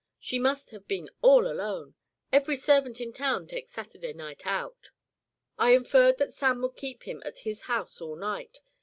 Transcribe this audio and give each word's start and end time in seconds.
She 0.17 0.39
must 0.39 0.71
have 0.71 0.87
been 0.87 1.11
all 1.21 1.45
alone. 1.45 1.93
Every 2.31 2.55
servant 2.55 2.99
in 2.99 3.13
town 3.13 3.45
takes 3.45 3.71
Saturday 3.73 4.13
night 4.13 4.47
out." 4.47 4.89
"I 5.59 5.75
inferred 5.75 6.17
that 6.17 6.33
Sam 6.33 6.63
would 6.63 6.75
keep 6.75 7.03
him 7.03 7.21
at 7.23 7.37
his 7.45 7.61
house 7.69 8.01
all 8.01 8.15
night. 8.15 8.61